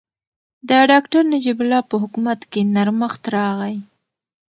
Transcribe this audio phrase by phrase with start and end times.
[0.67, 3.77] د ډاکټر نجیب الله په حکومت کې نرمښت راغی.